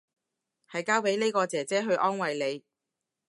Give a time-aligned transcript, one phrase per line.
[0.71, 2.63] 係交俾呢個姐姐去安慰你